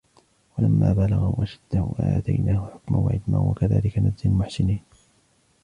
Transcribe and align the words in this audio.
ولما 0.57 0.93
بلغ 0.93 1.43
أشده 1.43 1.91
آتيناه 1.99 2.69
حكما 2.73 2.97
وعلما 2.97 3.37
وكذلك 3.39 3.99
نجزي 3.99 4.25
المحسنين 4.29 4.79